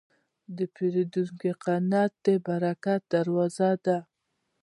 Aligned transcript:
د 0.57 0.59
پیرودونکي 0.75 1.51
قناعت 1.63 2.13
د 2.25 2.27
برکت 2.47 3.01
دروازه 3.13 3.71
ده. 3.85 3.97